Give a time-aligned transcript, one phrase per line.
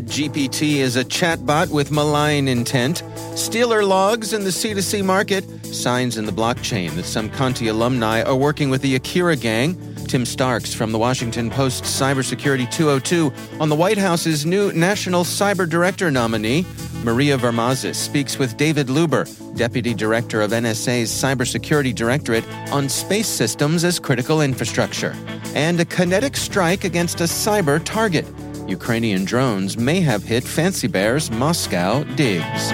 [0.00, 3.02] GPT is a chatbot with malign intent.
[3.34, 8.36] Stealer logs in the C2C market, signs in the blockchain that some Conti alumni are
[8.36, 9.76] working with the Akira gang.
[10.06, 15.68] Tim Starks from the Washington Post Cybersecurity 202 on the White House's new National Cyber
[15.68, 16.66] Director nominee.
[17.02, 19.26] Maria Varmazis speaks with David Luber,
[19.56, 25.16] Deputy Director of NSA's Cybersecurity Directorate, on space systems as critical infrastructure.
[25.54, 28.26] And a kinetic strike against a cyber target.
[28.68, 32.72] Ukrainian drones may have hit Fancy Bear's Moscow digs.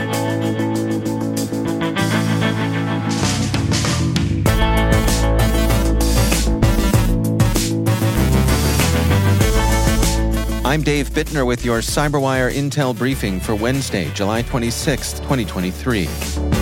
[10.64, 16.57] I'm Dave Bittner with your CyberWire Intel briefing for Wednesday, July 26, 2023.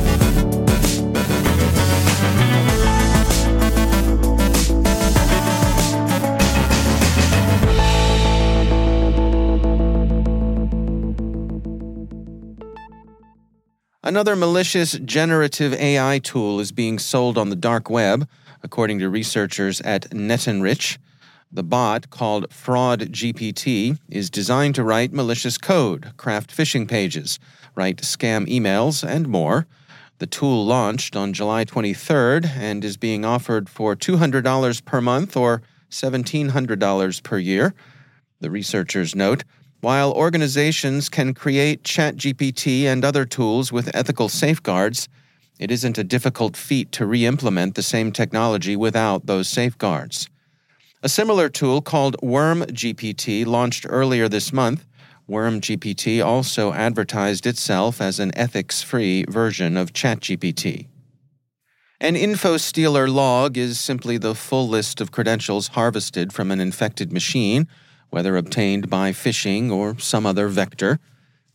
[14.06, 18.28] Another malicious generative AI tool is being sold on the dark web,
[18.62, 20.98] according to researchers at NetEnrich.
[21.50, 27.40] The bot, called Fraud GPT, is designed to write malicious code, craft phishing pages,
[27.74, 29.66] write scam emails, and more.
[30.18, 35.62] The tool launched on July 23rd and is being offered for $200 per month or
[35.90, 37.74] $1,700 per year.
[38.38, 39.42] The researchers note
[39.80, 45.08] while organizations can create ChatGPT and other tools with ethical safeguards,
[45.58, 50.28] it isn't a difficult feat to re implement the same technology without those safeguards.
[51.02, 54.86] A similar tool called WormGPT launched earlier this month.
[55.28, 60.88] WormGPT also advertised itself as an ethics free version of ChatGPT.
[62.00, 67.66] An InfoStealer log is simply the full list of credentials harvested from an infected machine
[68.10, 70.98] whether obtained by phishing or some other vector.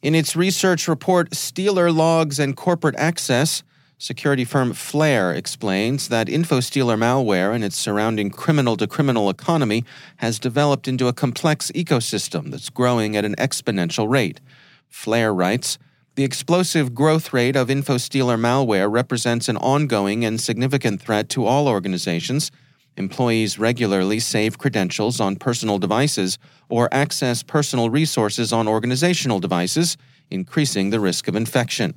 [0.02, 3.64] In its research report, Stealer Logs and Corporate Access,
[3.98, 9.86] security firm Flare explains that InfoStealer malware and its surrounding criminal to criminal economy
[10.18, 14.42] has developed into a complex ecosystem that's growing at an exponential rate.
[14.90, 15.78] Flare writes,
[16.16, 21.68] the explosive growth rate of InfoStealer malware represents an ongoing and significant threat to all
[21.68, 22.52] organizations
[22.98, 26.38] Employees regularly save credentials on personal devices
[26.70, 29.98] or access personal resources on organizational devices,
[30.30, 31.94] increasing the risk of infection.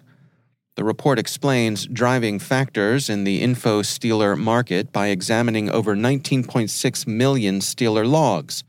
[0.77, 7.61] The report explains driving factors in the info stealer market by examining over 19.6 million
[7.61, 8.65] stealer logs.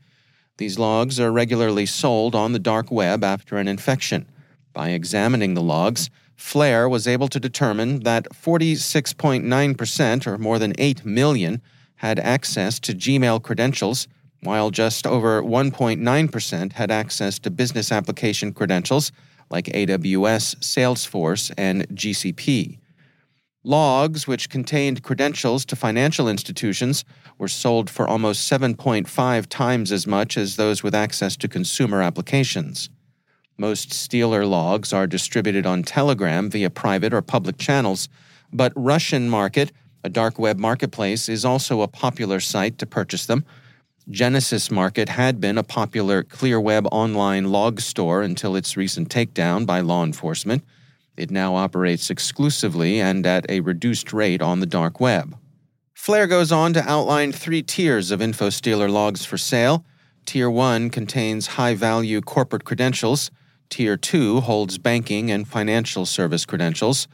[0.58, 4.26] These logs are regularly sold on the dark web after an infection.
[4.72, 11.04] By examining the logs, Flare was able to determine that 46.9%, or more than 8
[11.04, 11.60] million,
[11.96, 14.08] had access to Gmail credentials,
[14.42, 19.12] while just over 1.9% had access to business application credentials
[19.50, 22.78] like AWS, Salesforce, and GCP.
[23.64, 27.04] Logs, which contained credentials to financial institutions,
[27.38, 32.88] were sold for almost 7.5 times as much as those with access to consumer applications.
[33.58, 38.08] Most Stealer logs are distributed on Telegram via private or public channels,
[38.52, 39.72] but Russian Market
[40.06, 43.44] a dark web marketplace is also a popular site to purchase them.
[44.08, 49.66] Genesis Market had been a popular clear web online log store until its recent takedown
[49.66, 50.62] by law enforcement.
[51.16, 55.36] It now operates exclusively and at a reduced rate on the dark web.
[55.92, 59.84] Flare goes on to outline three tiers of InfoStealer logs for sale.
[60.24, 63.32] Tier 1 contains high value corporate credentials.
[63.70, 67.08] Tier 2 holds banking and financial service credentials.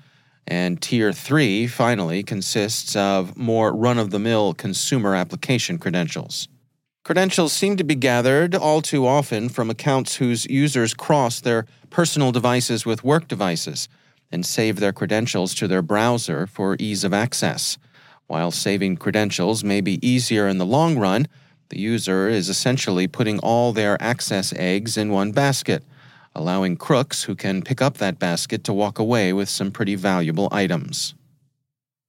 [0.46, 6.48] And Tier 3, finally, consists of more run of the mill consumer application credentials.
[7.04, 12.30] Credentials seem to be gathered all too often from accounts whose users cross their personal
[12.30, 13.88] devices with work devices
[14.30, 17.76] and save their credentials to their browser for ease of access.
[18.28, 21.26] While saving credentials may be easier in the long run,
[21.68, 25.84] the user is essentially putting all their access eggs in one basket,
[26.34, 30.48] allowing crooks who can pick up that basket to walk away with some pretty valuable
[30.50, 31.14] items.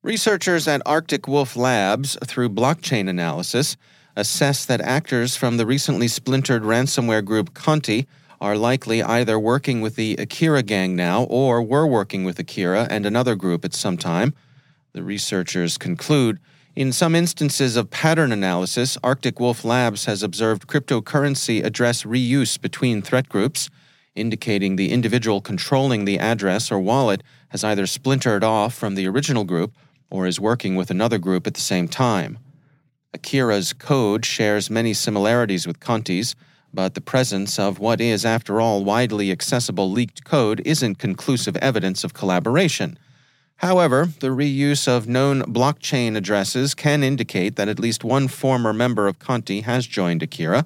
[0.02, 3.78] Researchers at Arctic Wolf Labs, through blockchain analysis,
[4.16, 8.08] assess that actors from the recently splintered ransomware group Conti
[8.42, 13.06] are likely either working with the Akira gang now or were working with Akira and
[13.06, 14.34] another group at some time.
[14.92, 16.40] The researchers conclude
[16.75, 23.04] in some instances of pattern analysis, Arctic Wolf Labs has observed cryptocurrency address reuse between
[23.04, 23.70] threat groups,
[24.15, 29.44] indicating the individual controlling the address or wallet has either splintered off from the original
[29.44, 29.74] group
[30.10, 32.38] or is working with another group at the same time.
[33.13, 36.36] Akira's code shares many similarities with Conti's,
[36.74, 42.04] but the presence of what is, after all, widely accessible leaked code isn't conclusive evidence
[42.04, 42.98] of collaboration.
[43.57, 49.07] However, the reuse of known blockchain addresses can indicate that at least one former member
[49.07, 50.65] of Conti has joined Akira.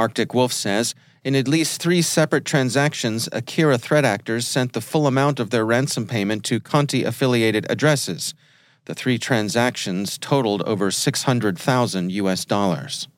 [0.00, 0.94] Arctic Wolf says
[1.24, 5.66] in at least three separate transactions, Akira threat actors sent the full amount of their
[5.66, 8.32] ransom payment to Conti affiliated addresses.
[8.86, 13.08] The three transactions totaled over 600,000 US dollars.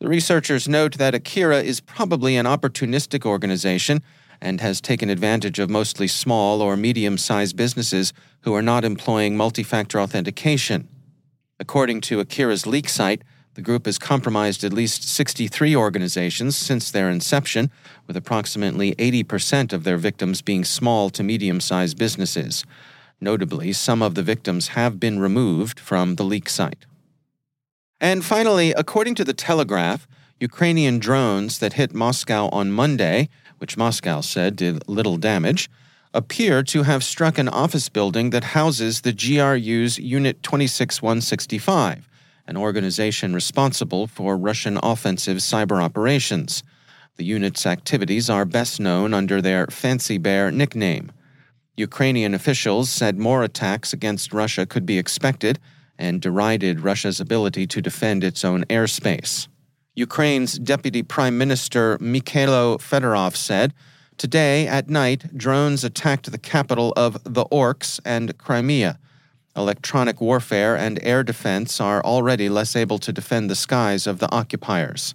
[0.00, 4.02] The researchers note that Akira is probably an opportunistic organization
[4.38, 9.34] and has taken advantage of mostly small or medium sized businesses who are not employing
[9.34, 10.88] multi factor authentication.
[11.58, 13.22] According to Akira's leak site,
[13.58, 17.72] the group has compromised at least 63 organizations since their inception,
[18.06, 22.64] with approximately 80% of their victims being small to medium sized businesses.
[23.20, 26.86] Notably, some of the victims have been removed from the leak site.
[28.00, 30.06] And finally, according to the Telegraph,
[30.38, 33.28] Ukrainian drones that hit Moscow on Monday,
[33.58, 35.68] which Moscow said did little damage,
[36.14, 42.08] appear to have struck an office building that houses the GRU's Unit 26165,
[42.48, 46.62] an organization responsible for Russian offensive cyber operations.
[47.16, 51.12] The unit's activities are best known under their Fancy Bear nickname.
[51.76, 55.58] Ukrainian officials said more attacks against Russia could be expected
[55.98, 59.46] and derided Russia's ability to defend its own airspace.
[59.94, 63.74] Ukraine's Deputy Prime Minister Mykhailo Fedorov said,
[64.16, 68.98] Today at night, drones attacked the capital of the Orks and Crimea.
[69.58, 74.30] Electronic warfare and air defense are already less able to defend the skies of the
[74.32, 75.14] occupiers.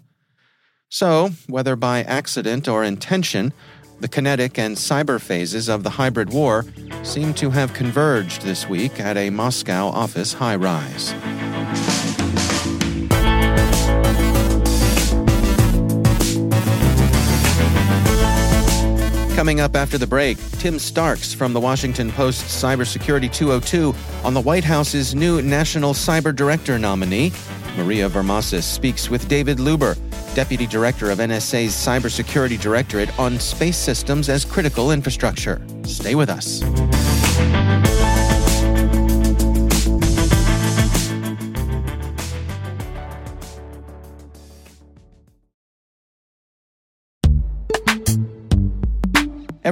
[0.90, 3.54] So, whether by accident or intention,
[4.02, 6.66] the kinetic and cyber phases of the hybrid war
[7.04, 11.14] seem to have converged this week at a Moscow office high rise.
[19.44, 23.94] Coming up after the break, Tim Starks from the Washington Post Cybersecurity 202
[24.24, 27.34] on the White House's new National Cyber Director nominee.
[27.76, 29.98] Maria Varmazis speaks with David Luber,
[30.34, 35.62] Deputy Director of NSA's Cybersecurity Directorate, on space systems as critical infrastructure.
[35.84, 36.62] Stay with us.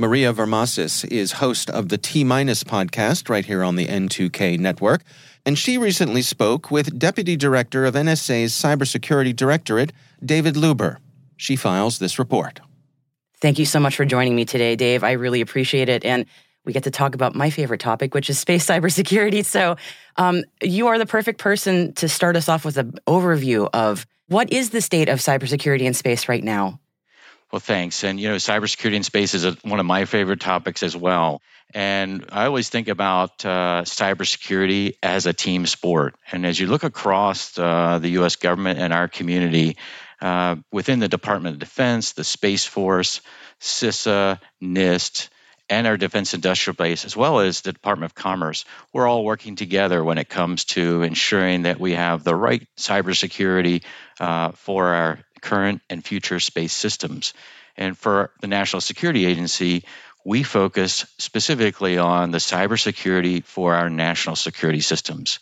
[0.00, 5.02] Maria Varmazis is host of the T Minus podcast right here on the N2K network,
[5.44, 9.92] and she recently spoke with Deputy Director of NSA's Cybersecurity Directorate,
[10.24, 10.96] David Luber.
[11.36, 12.60] She files this report.
[13.42, 15.04] Thank you so much for joining me today, Dave.
[15.04, 16.02] I really appreciate it.
[16.02, 16.24] And
[16.64, 19.44] we get to talk about my favorite topic, which is space cybersecurity.
[19.44, 19.76] So,
[20.16, 24.50] um, you are the perfect person to start us off with an overview of what
[24.50, 26.80] is the state of cybersecurity in space right now?
[27.52, 28.04] Well, thanks.
[28.04, 31.42] And, you know, cybersecurity in space is a, one of my favorite topics as well.
[31.74, 36.14] And I always think about uh, cybersecurity as a team sport.
[36.30, 38.36] And as you look across uh, the U.S.
[38.36, 39.76] government and our community,
[40.20, 43.20] uh, within the Department of Defense, the Space Force,
[43.60, 45.28] CISA, NIST,
[45.70, 49.54] and our defense industrial base, as well as the Department of Commerce, we're all working
[49.54, 53.84] together when it comes to ensuring that we have the right cybersecurity
[54.18, 57.34] uh, for our current and future space systems.
[57.76, 59.84] And for the National Security Agency,
[60.24, 65.38] we focus specifically on the cybersecurity for our national security systems.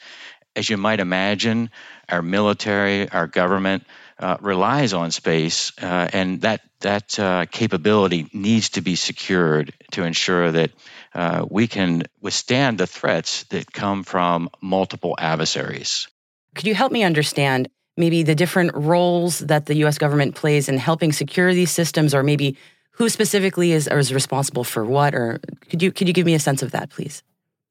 [0.54, 1.70] As you might imagine,
[2.08, 3.84] our military, our government
[4.18, 10.04] uh, relies on space, uh, and that that uh, capability needs to be secured to
[10.04, 10.70] ensure that
[11.14, 16.08] uh, we can withstand the threats that come from multiple adversaries.
[16.54, 20.78] Could you help me understand maybe the different roles that the US government plays in
[20.78, 22.56] helping secure these systems or maybe
[22.92, 26.40] who specifically is, is responsible for what or could you could you give me a
[26.40, 27.22] sense of that please?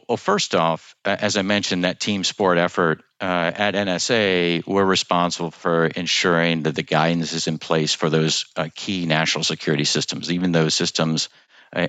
[0.07, 5.51] Well, first off, as I mentioned, that team sport effort uh, at NSA, we're responsible
[5.51, 10.31] for ensuring that the guidance is in place for those uh, key national security systems,
[10.31, 11.27] even those systems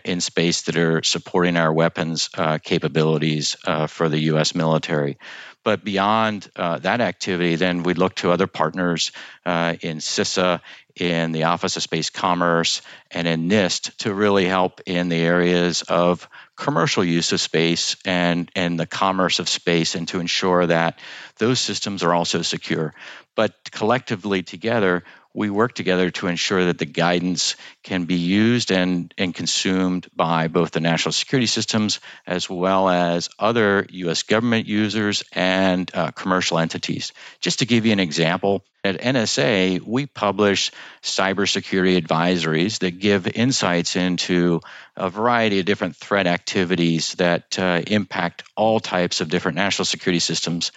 [0.05, 4.55] in space that are supporting our weapons uh, capabilities uh, for the U.S.
[4.55, 5.19] military.
[5.65, 9.13] But beyond uh, that activity, then we look to other partners
[9.45, 10.61] uh, in CISA,
[10.97, 12.81] in the Office of Space Commerce,
[13.11, 18.51] and in NIST to really help in the areas of commercial use of space and,
[18.57, 20.99] and the commerce of space, and to ensure that
[21.37, 22.95] those systems are also secure.
[23.35, 25.05] But collectively together,
[25.39, 27.55] we work together to ensure that the guidance
[27.85, 33.31] can be used and, and consumed by both the national security systems as well as
[33.39, 34.25] other U.S.
[34.25, 37.13] government users and uh, commercial entities.
[37.41, 43.95] Just to give you an example, at NSA, we publish cybersecurity advisories that give insights
[43.95, 44.61] into
[44.97, 50.21] a variety of different threat activities that uh, impact all types of different national security
[50.21, 50.73] systems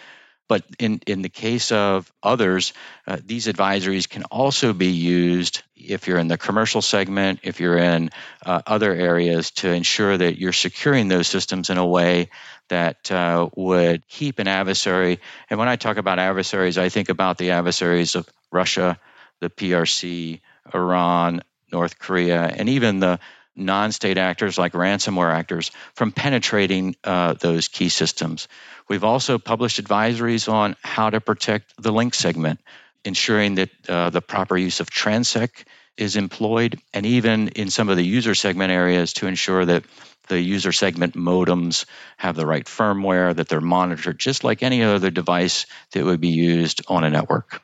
[0.47, 2.73] but in, in the case of others,
[3.07, 7.77] uh, these advisories can also be used if you're in the commercial segment, if you're
[7.77, 8.09] in
[8.45, 12.29] uh, other areas to ensure that you're securing those systems in a way
[12.69, 15.19] that uh, would keep an adversary.
[15.49, 18.99] And when I talk about adversaries, I think about the adversaries of Russia,
[19.39, 20.41] the PRC,
[20.73, 23.19] Iran, North Korea, and even the
[23.55, 28.47] non state actors like ransomware actors from penetrating uh, those key systems.
[28.87, 32.59] We've also published advisories on how to protect the link segment,
[33.03, 35.49] ensuring that uh, the proper use of Transec
[35.97, 39.83] is employed, and even in some of the user segment areas to ensure that
[40.27, 41.85] the user segment modems
[42.17, 46.29] have the right firmware, that they're monitored just like any other device that would be
[46.29, 47.61] used on a network.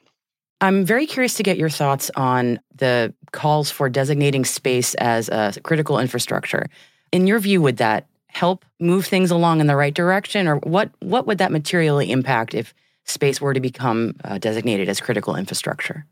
[0.59, 5.53] I'm very curious to get your thoughts on the calls for designating space as a
[5.63, 6.67] critical infrastructure.
[7.11, 10.91] In your view, would that help move things along in the right direction, or what
[10.99, 12.73] what would that materially impact if
[13.05, 16.05] space were to become uh, designated as critical infrastructure?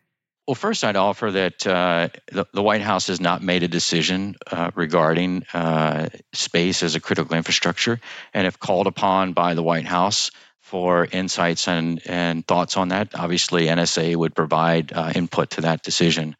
[0.47, 4.35] Well, first, I'd offer that uh, the, the, White House has not made a decision
[4.51, 7.99] uh, regarding uh, space as a critical infrastructure.
[8.31, 10.29] And if called upon by the White House
[10.65, 15.84] for insights and, and thoughts on that, obviously NSA would provide uh, input to that
[15.84, 16.36] decision.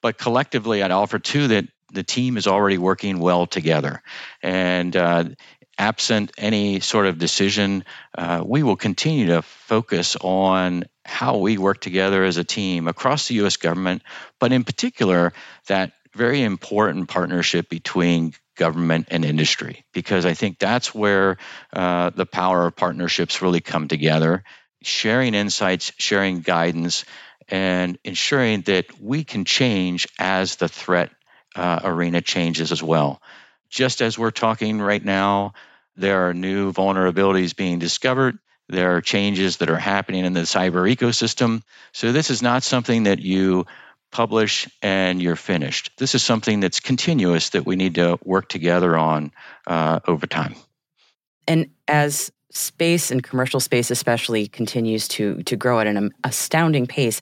[0.00, 4.02] But collectively, I'd offer too that the team is already working well together.
[4.42, 5.24] And uh,
[5.76, 7.84] absent any sort of decision,
[8.16, 13.28] uh, we will continue to focus on how we work together as a team across
[13.28, 13.58] the U.S.
[13.58, 14.02] government,
[14.40, 15.34] but in particular,
[15.66, 21.36] that very important partnership between government and industry, because I think that's where
[21.72, 24.42] uh, the power of partnerships really come together.
[24.82, 27.04] Sharing insights, sharing guidance,
[27.48, 31.10] and ensuring that we can change as the threat
[31.54, 33.20] uh, arena changes as well.
[33.70, 35.54] Just as we're talking right now,
[35.96, 38.38] there are new vulnerabilities being discovered.
[38.68, 41.62] There are changes that are happening in the cyber ecosystem.
[41.92, 43.66] So, this is not something that you
[44.16, 45.90] publish and you're finished.
[45.98, 49.30] This is something that's continuous that we need to work together on
[49.66, 50.54] uh, over time.
[51.46, 57.20] And as space and commercial space, especially, continues to, to grow at an astounding pace,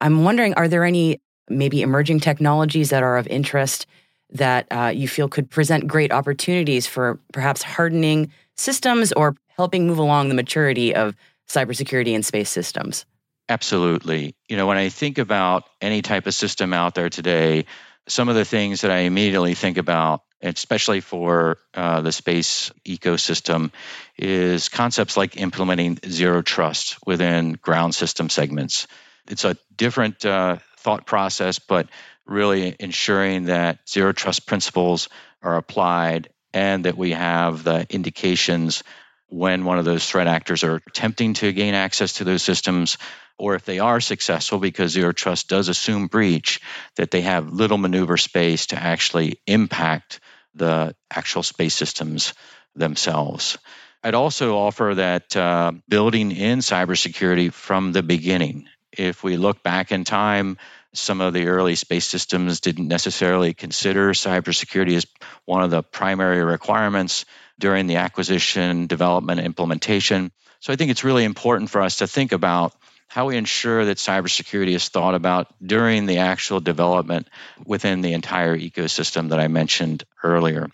[0.00, 3.86] I'm wondering are there any maybe emerging technologies that are of interest
[4.30, 9.98] that uh, you feel could present great opportunities for perhaps hardening systems or helping move
[9.98, 11.16] along the maturity of
[11.48, 13.04] cybersecurity and space systems?
[13.48, 14.34] Absolutely.
[14.48, 17.66] You know, when I think about any type of system out there today,
[18.08, 23.70] some of the things that I immediately think about, especially for uh, the space ecosystem,
[24.18, 28.88] is concepts like implementing zero trust within ground system segments.
[29.28, 31.88] It's a different uh, thought process, but
[32.26, 35.08] really ensuring that zero trust principles
[35.42, 38.82] are applied and that we have the indications
[39.28, 42.98] when one of those threat actors are attempting to gain access to those systems
[43.38, 46.60] or if they are successful because zero trust does assume breach
[46.96, 50.20] that they have little maneuver space to actually impact
[50.54, 52.34] the actual space systems
[52.74, 53.58] themselves
[54.04, 59.92] i'd also offer that uh, building in cybersecurity from the beginning if we look back
[59.92, 60.56] in time
[60.96, 65.06] some of the early space systems didn't necessarily consider cybersecurity as
[65.44, 67.26] one of the primary requirements
[67.58, 70.30] during the acquisition, development, implementation.
[70.60, 72.74] So I think it's really important for us to think about
[73.08, 77.28] how we ensure that cybersecurity is thought about during the actual development
[77.64, 80.68] within the entire ecosystem that I mentioned earlier.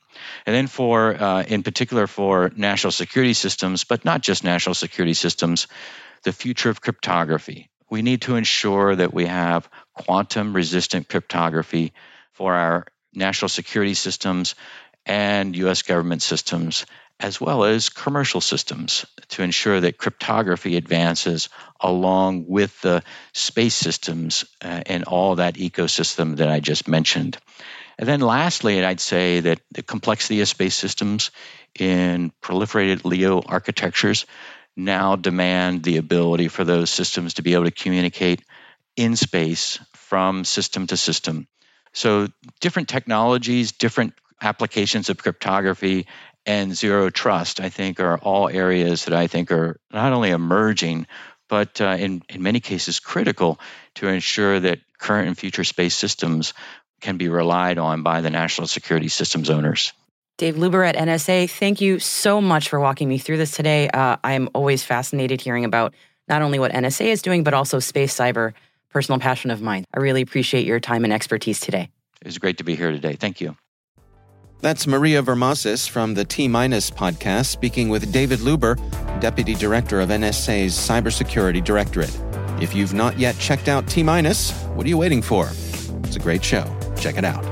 [0.47, 5.15] And then for, uh, in particular, for national security systems, but not just national security
[5.15, 5.69] systems,
[6.25, 11.93] the future of cryptography we need to ensure that we have quantum resistant cryptography
[12.33, 14.55] for our national security systems
[15.05, 16.87] and US government systems,
[17.23, 21.49] as well as commercial systems, to ensure that cryptography advances
[21.81, 27.39] along with the space systems uh, and all that ecosystem that I just mentioned.
[27.97, 31.31] And then lastly, I'd say that the complexity of space systems
[31.79, 34.27] in proliferated LEO architectures
[34.77, 38.43] now demand the ability for those systems to be able to communicate
[38.97, 41.47] in space from system to system.
[41.93, 42.29] So,
[42.61, 46.07] different technologies, different applications of cryptography,
[46.47, 51.07] and zero trust, I think, are all areas that I think are not only emerging,
[51.49, 53.61] but uh, in, in many cases critical
[53.97, 56.55] to ensure that current and future space systems
[57.01, 59.93] can be relied on by the national security systems owners.
[60.39, 63.89] Dave Luber at NSA, thank you so much for walking me through this today.
[63.89, 65.95] Uh, I'm always fascinated hearing about
[66.29, 68.55] not only what NSA is doing, but also space cyber,
[68.89, 69.85] personal passion of mine.
[69.95, 71.91] I really appreciate your time and expertise today.
[72.21, 73.15] It was great to be here today.
[73.15, 73.57] Thank you.
[74.63, 78.79] That's Maria Varmazis from the T Minus podcast speaking with David Luber,
[79.21, 82.17] Deputy Director of NSA's Cybersecurity Directorate.
[82.63, 85.49] If you've not yet checked out T Minus, what are you waiting for?
[86.05, 86.65] It's a great show.
[86.97, 87.43] Check it out.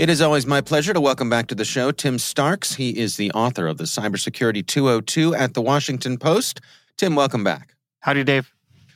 [0.00, 2.76] It is always my pleasure to welcome back to the show Tim Starks.
[2.76, 6.62] He is the author of the Cybersecurity 202 at the Washington Post.
[6.96, 7.74] Tim, welcome back.
[7.98, 8.50] Howdy, Dave.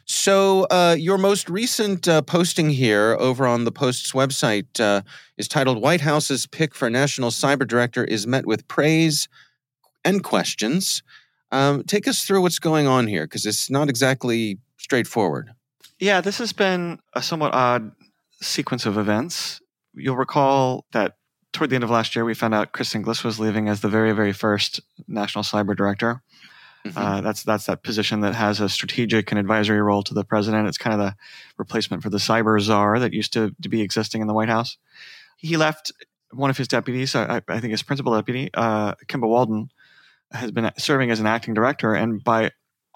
[0.07, 5.03] So, uh, your most recent uh, posting here over on the Post's website uh,
[5.37, 9.29] is titled White House's Pick for National Cyber Director is Met with Praise
[10.07, 11.03] and Questions.
[11.53, 15.51] Um, take us through what's going on here because it's not exactly straightforward.
[15.99, 17.93] Yeah, this has been a somewhat odd
[18.41, 19.61] sequence of events
[19.95, 21.17] you'll recall that
[21.53, 23.89] toward the end of last year, we found out Chris Inglis was leaving as the
[23.89, 26.23] very, very first national cyber director.
[26.85, 26.93] Mhm.
[26.97, 30.69] Uh, that's that's that position that has a strategic and advisory role to the president.
[30.69, 31.17] It's kind of the
[31.57, 34.77] replacement for the cyber czar that used to, to be existing in the White House.
[35.39, 35.93] He left
[36.31, 39.71] one of his deputies, I, I think his principal deputy, uh, Kemba Walden,
[40.33, 42.51] has been serving as an acting director, and by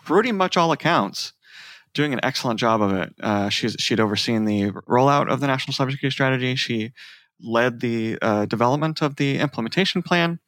[0.05, 1.33] pretty much all accounts,
[1.95, 3.15] doing an excellent job of it.
[3.21, 6.55] Uh, she's she'd overseen the rollout of the national cybersecurity strategy.
[6.55, 6.93] She
[7.41, 10.41] led the uh, development of the implementation plan.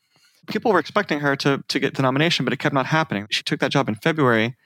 [0.49, 3.27] People were expecting her to to get the nomination, but it kept not happening.
[3.31, 4.57] She took that job in February,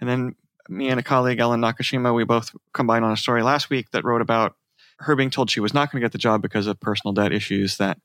[0.00, 0.34] and then
[0.68, 4.04] me and a colleague, Ellen Nakashima, we both combined on a story last week that
[4.04, 4.56] wrote about
[5.00, 7.32] her being told she was not going to get the job because of personal debt
[7.32, 7.98] issues that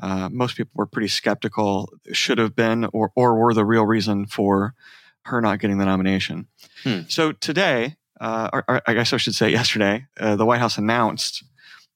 [0.00, 4.26] uh, most people were pretty skeptical should have been or, or were the real reason
[4.26, 4.74] for
[5.24, 6.46] her not getting the nomination.
[6.82, 7.00] Hmm.
[7.08, 10.78] So today, uh, or, or I guess I should say yesterday, uh, the White House
[10.78, 11.44] announced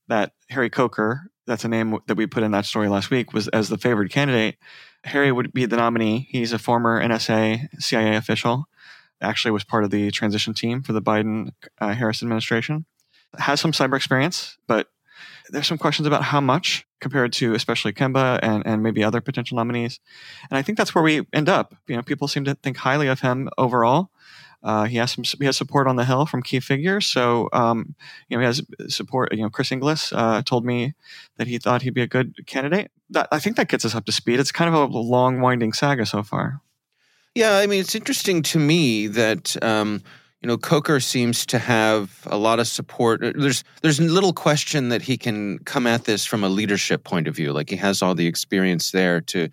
[0.08, 3.48] that Harry Coker, that's a name that we put in that story last week, was
[3.48, 4.56] as the favored candidate.
[5.04, 6.28] Harry would be the nominee.
[6.30, 8.66] He's a former NSA CIA official.
[9.20, 12.84] Actually, was part of the transition team for the Biden uh, Harris administration.
[13.38, 14.88] Has some cyber experience, but
[15.50, 19.56] there's some questions about how much compared to especially Kemba and, and maybe other potential
[19.56, 20.00] nominees.
[20.50, 21.74] And I think that's where we end up.
[21.86, 24.10] You know, people seem to think highly of him overall.
[24.62, 27.04] Uh, he has some he has support on the hill from key figures.
[27.04, 27.96] So um,
[28.28, 29.34] you know he has support.
[29.34, 30.94] You know, Chris Inglis uh, told me
[31.36, 32.92] that he thought he'd be a good candidate.
[33.10, 34.38] That I think that gets us up to speed.
[34.38, 36.60] It's kind of a long winding saga so far.
[37.34, 40.02] Yeah, I mean, it's interesting to me that um,
[40.42, 43.20] you know Coker seems to have a lot of support.
[43.20, 47.36] There's there's little question that he can come at this from a leadership point of
[47.36, 47.52] view.
[47.52, 49.48] Like he has all the experience there to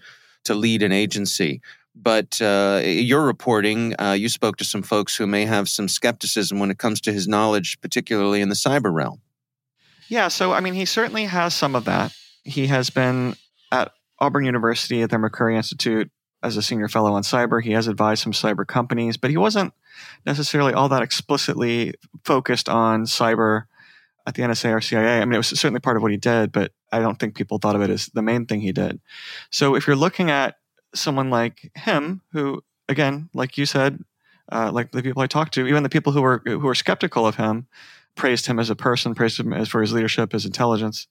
[0.45, 1.62] to lead an agency.
[1.95, 6.60] But uh, your reporting, uh, you spoke to some folks who may have some skepticism
[6.60, 9.21] when it comes to his knowledge, particularly in the cyber realm.
[10.08, 12.13] Yeah, so I mean, he certainly has some of that.
[12.43, 13.36] He has been
[13.71, 16.10] at Auburn University at the McCrary Institute
[16.41, 17.62] as a senior fellow on cyber.
[17.62, 19.73] He has advised some cyber companies, but he wasn't
[20.25, 23.63] necessarily all that explicitly focused on cyber
[24.25, 25.21] at the NSA or CIA.
[25.21, 27.58] I mean, it was certainly part of what he did, but I don't think people
[27.58, 28.99] thought of it as the main thing he did.
[29.49, 30.56] So if you're looking at
[30.93, 34.04] someone like him, who, again, like you said,
[34.52, 37.25] uh, like the people I talked to, even the people who were who were skeptical
[37.28, 37.67] of him,
[38.15, 41.08] praised him as a person, praised him as for his leadership, his intelligence.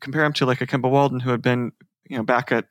[0.00, 1.72] Compare him to like a Kemba Walden, who had been,
[2.08, 2.66] you know, back at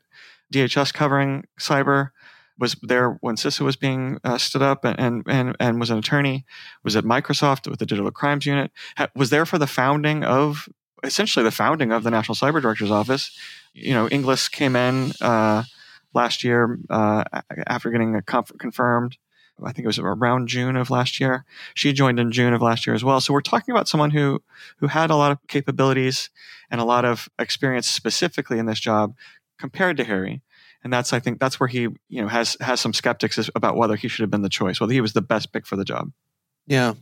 [0.55, 2.09] DHS covering cyber,
[2.57, 6.45] was there when CISA was being uh, stood up and, and and was an attorney,
[6.83, 8.71] was at Microsoft with the Digital Crimes Unit,
[9.15, 10.69] was there for the founding of
[11.03, 13.37] essentially the founding of the National Cyber Director's Office.
[13.73, 15.63] You know, Inglis came in uh,
[16.13, 17.23] last year uh,
[17.67, 19.17] after getting conf- confirmed.
[19.63, 21.45] I think it was around June of last year.
[21.75, 23.21] She joined in June of last year as well.
[23.21, 24.41] So we're talking about someone who
[24.77, 26.29] who had a lot of capabilities
[26.69, 29.15] and a lot of experience specifically in this job
[29.57, 30.41] compared to Harry.
[30.85, 33.95] And that's I think that's where he you know has has some skeptics about whether
[33.95, 36.11] he should have been the choice, whether he was the best pick for the job.
[36.67, 36.93] Yeah.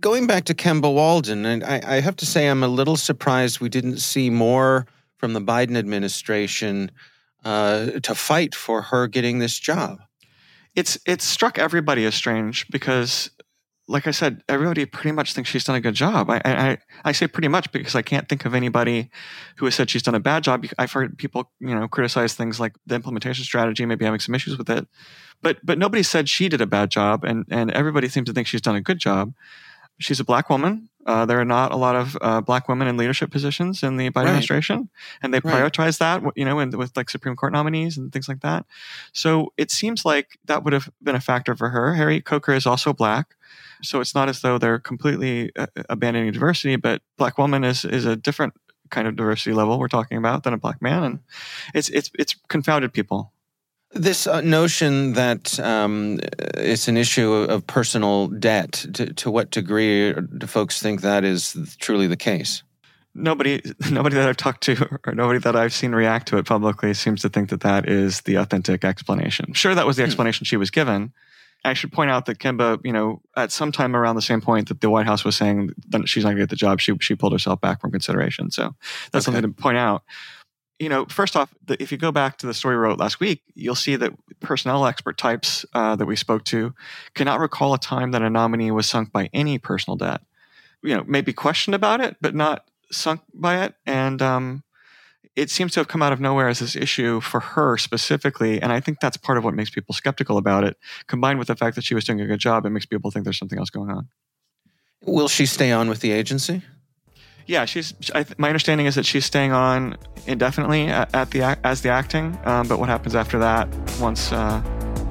[0.00, 3.60] Going back to Kemba Walden, and I, I have to say I'm a little surprised
[3.60, 6.90] we didn't see more from the Biden administration
[7.44, 10.00] uh, to fight for her getting this job.
[10.74, 13.30] It's it's struck everybody as strange because,
[13.90, 16.28] like I said, everybody pretty much thinks she's done a good job.
[16.30, 19.10] I I, I say pretty much because I can't think of anybody
[19.56, 20.66] who has said she's done a bad job.
[20.78, 24.58] I've heard people you know criticize things like the implementation strategy, maybe having some issues
[24.58, 24.86] with it,
[25.42, 28.46] but but nobody said she did a bad job, and and everybody seems to think
[28.46, 29.32] she's done a good job.
[29.98, 30.88] She's a black woman.
[31.06, 34.10] Uh, there are not a lot of uh, black women in leadership positions in the
[34.10, 34.26] Biden Right.
[34.28, 34.90] administration,
[35.22, 35.54] and they Right.
[35.54, 38.66] prioritize that, you know, and with like Supreme Court nominees and things like that.
[39.12, 41.94] So it seems like that would have been a factor for her.
[41.94, 43.36] Harry Coker is also black,
[43.82, 46.76] so it's not as though they're completely uh, abandoning diversity.
[46.76, 48.54] But black woman is is a different
[48.90, 51.18] kind of diversity level we're talking about than a black man, and
[51.74, 53.32] it's it's it's confounded people.
[53.92, 56.18] This uh, notion that um,
[56.54, 61.56] it's an issue of personal debt, to, to what degree do folks think that is
[61.80, 62.62] truly the case?
[63.14, 63.60] nobody
[63.90, 67.22] nobody that I've talked to or nobody that I've seen react to it publicly seems
[67.22, 69.54] to think that that is the authentic explanation.
[69.54, 70.08] Sure, that was the Hmm.
[70.08, 71.12] explanation she was given.
[71.64, 74.68] I should point out that Kemba, you know, at some time around the same point
[74.68, 76.96] that the White House was saying that she's not going to get the job, she
[77.00, 78.50] she pulled herself back from consideration.
[78.50, 78.74] So
[79.12, 79.36] that's Okay.
[79.36, 80.02] something to point out.
[80.78, 83.18] You know, first off, the, if you go back to the story we wrote last
[83.18, 86.72] week, you'll see that personnel expert types uh, that we spoke to
[87.14, 90.20] cannot recall a time that a nominee was sunk by any personal debt.
[90.82, 93.74] You know, maybe questioned about it, but not sunk by it.
[93.84, 94.62] And um,
[95.38, 98.60] it seems to have come out of nowhere as this issue for her specifically.
[98.60, 100.76] And I think that's part of what makes people skeptical about it.
[101.06, 103.24] Combined with the fact that she was doing a good job, it makes people think
[103.24, 104.08] there's something else going on.
[105.04, 106.62] Will she stay on with the agency?
[107.46, 107.94] Yeah, she's.
[108.14, 109.96] I, th- my understanding is that she's staying on
[110.26, 112.38] indefinitely at, at the as the acting.
[112.44, 113.68] Um, but what happens after that,
[114.00, 114.60] once uh,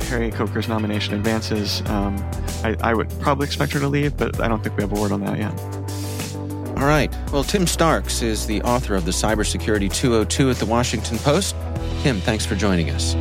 [0.09, 2.15] Harry Coker's nomination advances, um,
[2.63, 5.01] I, I would probably expect her to leave, but I don't think we have a
[5.01, 5.86] word on that yet.
[6.77, 7.11] All right.
[7.31, 11.55] Well, Tim Starks is the author of the Cybersecurity 202 at the Washington Post.
[12.03, 13.15] Tim, thanks for joining us.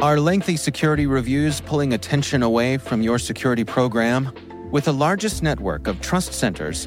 [0.00, 4.32] Are lengthy security reviews pulling attention away from your security program?
[4.70, 6.86] With the largest network of trust centers,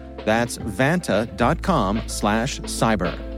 [0.25, 3.31] That's vanta.com slash cyber.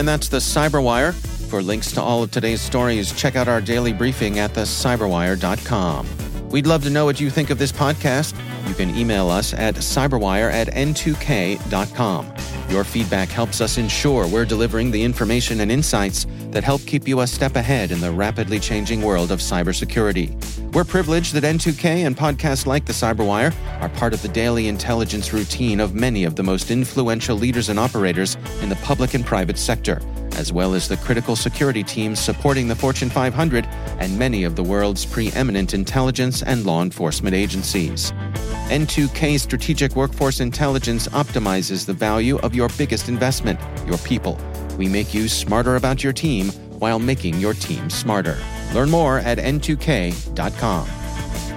[0.00, 1.12] And that's the Cyberwire.
[1.50, 6.48] For links to all of today's stories, check out our daily briefing at thecyberwire.com.
[6.48, 8.34] We'd love to know what you think of this podcast.
[8.66, 12.32] You can email us at cyberwire at n2k.com.
[12.70, 17.20] Your feedback helps us ensure we're delivering the information and insights that help keep you
[17.20, 20.30] a step ahead in the rapidly changing world of cybersecurity.
[20.72, 25.32] We're privileged that N2K and podcasts like the Cyberwire are part of the daily intelligence
[25.32, 29.58] routine of many of the most influential leaders and operators in the public and private
[29.58, 30.00] sector,
[30.36, 33.66] as well as the critical security teams supporting the Fortune 500
[33.98, 38.12] and many of the world's preeminent intelligence and law enforcement agencies.
[38.70, 44.38] N2K Strategic Workforce Intelligence optimizes the value of your biggest investment, your people.
[44.78, 48.38] We make you smarter about your team while making your team smarter.
[48.72, 50.88] Learn more at n2k.com.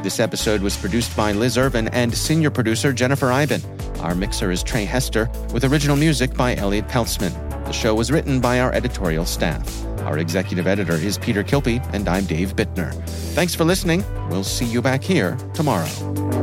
[0.02, 3.62] This episode was produced by Liz Irvin and senior producer Jennifer Eiben.
[4.00, 7.32] Our mixer is Trey Hester, with original music by Elliot Peltzman.
[7.66, 9.86] The show was written by our editorial staff.
[10.00, 12.92] Our executive editor is Peter Kilpe, and I'm Dave Bittner.
[13.36, 14.04] Thanks for listening.
[14.30, 16.43] We'll see you back here tomorrow.